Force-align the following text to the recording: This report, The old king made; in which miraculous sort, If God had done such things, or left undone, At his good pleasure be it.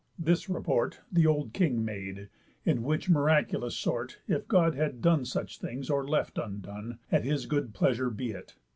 This 0.17 0.49
report, 0.49 1.01
The 1.11 1.27
old 1.27 1.53
king 1.53 1.85
made; 1.85 2.29
in 2.65 2.81
which 2.81 3.07
miraculous 3.07 3.75
sort, 3.77 4.17
If 4.27 4.47
God 4.47 4.73
had 4.73 4.99
done 4.99 5.25
such 5.25 5.59
things, 5.59 5.91
or 5.91 6.07
left 6.07 6.39
undone, 6.39 6.97
At 7.11 7.23
his 7.23 7.45
good 7.45 7.75
pleasure 7.75 8.09
be 8.09 8.31
it. 8.31 8.55